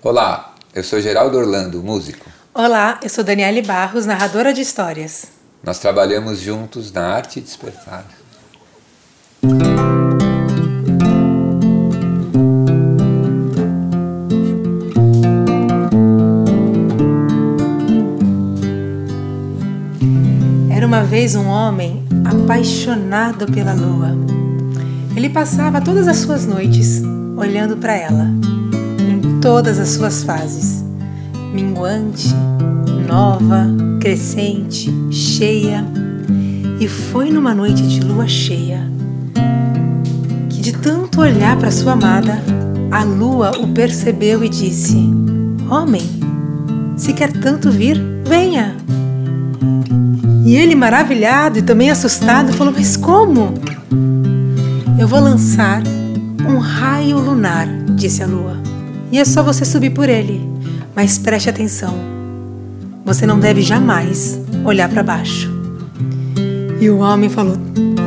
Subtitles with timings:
[0.00, 2.30] Olá, eu sou Geraldo Orlando, músico.
[2.54, 5.26] Olá, eu sou Daniele Barros, narradora de histórias.
[5.60, 8.06] Nós trabalhamos juntos na arte despertar.
[20.70, 24.16] Era uma vez um homem apaixonado pela lua.
[25.16, 27.02] Ele passava todas as suas noites
[27.36, 28.28] olhando para ela,
[29.40, 30.88] todas as suas fases
[31.52, 32.34] minguante,
[33.06, 33.66] nova,
[34.00, 35.84] crescente, cheia.
[36.80, 38.86] E foi numa noite de lua cheia
[40.48, 42.40] que, de tanto olhar para sua amada,
[42.90, 44.96] a lua o percebeu e disse:
[45.68, 46.02] Homem,
[46.96, 48.76] se quer tanto vir, venha.
[50.44, 53.54] E ele, maravilhado e também assustado, falou: Mas como?
[54.98, 55.82] Eu vou lançar
[56.48, 58.56] um raio lunar, disse a lua,
[59.10, 60.40] e é só você subir por ele.
[60.94, 61.94] Mas preste atenção,
[63.04, 65.50] você não deve jamais olhar para baixo.
[66.80, 67.56] E o homem falou: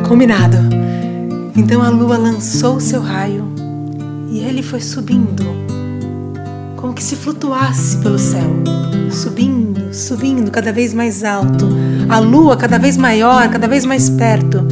[0.08, 0.58] Combinado.
[1.56, 3.52] Então a lua lançou seu raio
[4.32, 5.44] e ele foi subindo,
[6.78, 8.50] como que se flutuasse pelo céu,
[9.12, 11.68] subindo, subindo cada vez mais alto,
[12.08, 14.66] a lua cada vez maior, cada vez mais perto.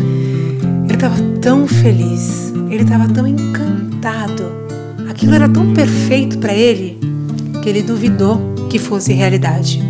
[0.86, 4.46] Ele estava tão feliz, ele estava tão encantado,
[5.20, 6.98] aquilo era tão perfeito para ele
[7.62, 8.40] que ele duvidou
[8.70, 9.84] que fosse realidade.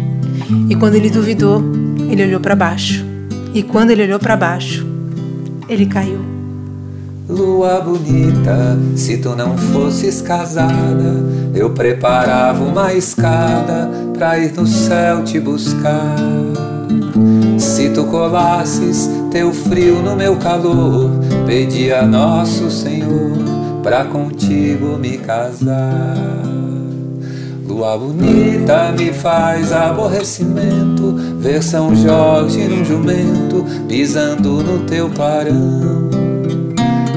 [0.67, 1.61] E quando ele duvidou,
[2.09, 3.05] ele olhou para baixo.
[3.53, 4.87] E quando ele olhou para baixo,
[5.67, 6.19] ele caiu.
[7.29, 15.23] Lua bonita, se tu não fosses casada, eu preparava uma escada pra ir no céu
[15.23, 16.15] te buscar.
[17.59, 21.11] Se tu colasses teu frio no meu calor,
[21.45, 26.39] pedi a nosso Senhor pra contigo me casar.
[27.69, 36.09] Lua bonita me faz aborrecimento Ver São Jorge num jumento Pisando no teu clarão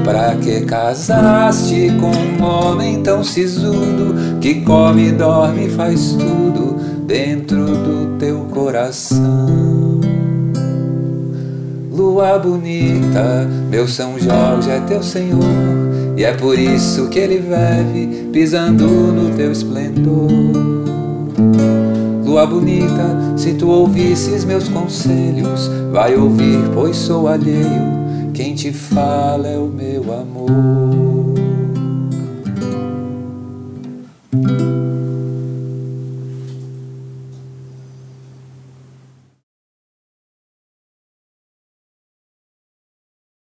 [0.05, 6.77] Pra que casaste com um homem tão sisudo Que come, dorme e faz tudo
[7.07, 10.01] Dentro do teu coração
[11.91, 15.92] Lua bonita, meu São Jorge é teu Senhor
[16.23, 20.31] e é por isso que ele vive pisando no teu esplendor.
[22.25, 28.31] Lua bonita, se tu ouvisses meus conselhos, vai ouvir, pois sou alheio.
[28.33, 31.42] Quem te fala é o meu amor.